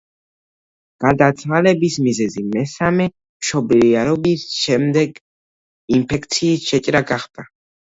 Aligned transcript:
გარდაცვალების 1.03 1.97
მიზეზი 2.05 2.43
მესამე 2.55 3.07
მშობიარობის 3.11 4.47
შემდეგ 4.63 5.23
ინფექციის 6.01 6.69
შეჭრა 6.73 7.07
გახდა. 7.15 7.51